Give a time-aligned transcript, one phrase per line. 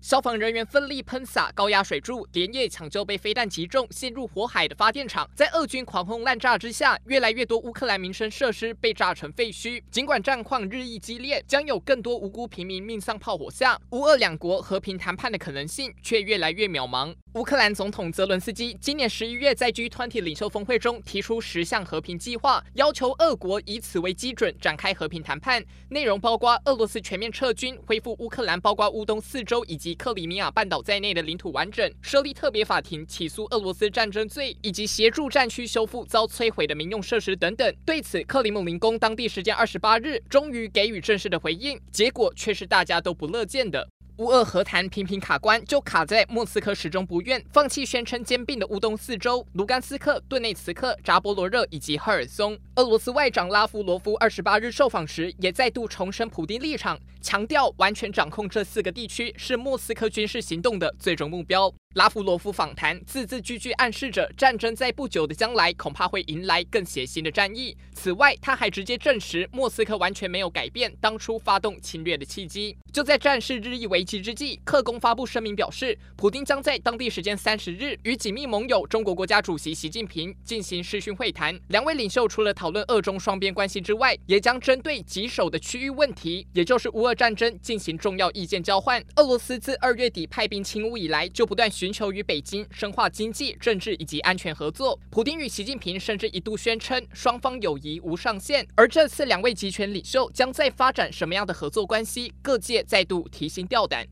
[0.00, 5.28] 消防人员奋力喷洒高压水柱，连夜抢救被飞弹击中陷入火海的发电厂。
[5.34, 9.82] 在俄军狂轰滥炸之下，越来越多乌克兰民生设施被炸成废墟。
[9.90, 17.14] 尽管战况日益激烈，将有更多无辜平民命丧炮火下，乌俄两国和平谈判的可能性却越来越渺茫。
[17.34, 37.74] 乌克兰总统泽伦斯基今年十一月在 G20 领袖峰会中提出十项和平计划，要求俄国以此为基准展开和平谈判，内容包括俄罗斯全面撤军、恢复乌克兰包括乌东四州以及及克里米亚半岛在内的领土完整，设立特别法庭起诉俄罗斯战争罪，以及协助战区修复遭摧毁的民用设施等等。
[37.86, 43.88] 对此，克里姆林宫当地时间二十八日终于给予正式的回应，结果却是大家都不乐见的。
[44.18, 52.58] 乌俄和谈频频卡关，就卡在莫斯科始终不愿放弃宣称兼并的乌东四州：卢甘斯克、顿内茨克、扎波罗热以及赫尔松。
[52.74, 61.72] 俄罗斯外长拉夫罗夫二十八日受访时，也再度重申普丁立场，强调完全掌控这四个地区是莫斯科军事行动的最终目标。
[61.94, 67.76] 拉夫罗夫访谈字字句句暗示着战争在不久的将来恐怕会迎来更血腥的战役。
[67.92, 72.76] 此外，他还直接证实莫斯科完全没有改变当初发动侵略的契机。
[72.92, 81.58] 就在战事日益危急之际，克宫发布声明表示，普丁将在当地时间三十日与紧密盟友中国国家主席习近平进行视讯会谈。
[81.68, 89.02] 两位领袖除了讨论俄中双边关系之外，也将针对棘手的区域问题，也就是乌俄战争进行重要意见交换。
[89.16, 91.92] 俄罗斯自二月底派兵侵乌以来，就不断寻。
[91.98, 94.96] 求与北京深化经济、政治以及安全合作。
[95.10, 98.64] 普京与习近平甚至一度宣称双方友谊无上限。
[98.76, 102.32] 而这次两位集权领袖将在发展什么样的合作关系？
[102.40, 104.06] 各界再度提心吊胆。